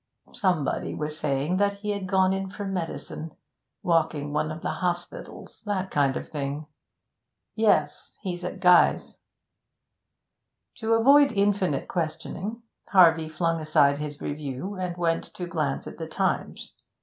'Somebody 0.33 0.95
was 0.95 1.15
saying 1.19 1.57
that 1.57 1.75
he 1.81 1.91
had 1.91 2.07
gone 2.07 2.33
in 2.33 2.49
for 2.49 2.65
medicine 2.65 3.35
walking 3.83 4.33
one 4.33 4.51
of 4.51 4.63
the 4.63 4.71
hospitals 4.81 5.61
that 5.67 5.91
kind 5.91 6.17
of 6.17 6.27
thing.' 6.27 6.65
'Yes, 7.53 8.11
he's 8.23 8.43
at 8.43 8.59
Guy's.' 8.59 9.19
To 10.77 10.93
avoid 10.93 11.31
infinite 11.31 11.87
questioning, 11.87 12.63
Harvey 12.87 13.29
flung 13.29 13.61
aside 13.61 13.99
his 13.99 14.19
review 14.19 14.73
and 14.73 14.97
went 14.97 15.25
to 15.35 15.45
glance 15.45 15.85
at 15.85 15.99
the 15.99 16.07
Times. 16.07 16.73